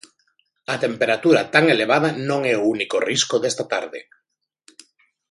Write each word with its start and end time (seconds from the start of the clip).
A 0.75 0.75
temperatura 0.85 1.41
tan 1.53 1.65
elevada 1.75 2.09
non 2.29 2.41
é 2.53 2.55
o 2.57 2.67
único 2.75 2.97
risco 3.09 3.35
desta 3.39 3.65
tarde. 3.73 3.99